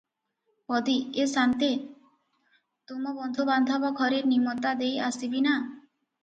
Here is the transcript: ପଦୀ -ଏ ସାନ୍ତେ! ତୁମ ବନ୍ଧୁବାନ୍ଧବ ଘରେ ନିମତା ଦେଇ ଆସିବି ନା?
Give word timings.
ପଦୀ 0.71 0.93
-ଏ 1.23 1.25
ସାନ୍ତେ! 1.33 1.69
ତୁମ 2.93 3.13
ବନ୍ଧୁବାନ୍ଧବ 3.19 3.93
ଘରେ 4.01 4.23
ନିମତା 4.33 4.73
ଦେଇ 4.81 4.97
ଆସିବି 5.11 5.45
ନା? 5.51 5.55